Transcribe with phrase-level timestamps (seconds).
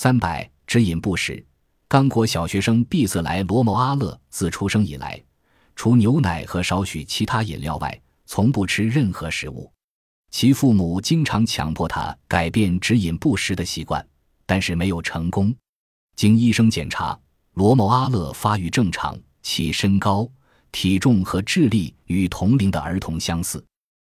[0.00, 1.44] 三百只饮不食，
[1.88, 5.20] 刚果小学生毕色莱罗谋阿勒自出生以来，
[5.74, 9.68] 除牛奶和少许其他饮料外，从不吃任何食物。
[10.30, 14.06] 其父母经常强迫他改变只饮不食的习惯，
[14.46, 15.52] 但是没有成功。
[16.14, 17.18] 经医生检查，
[17.54, 20.30] 罗谋阿勒发育正常，其身高、
[20.70, 23.66] 体重和智力与同龄的儿童相似。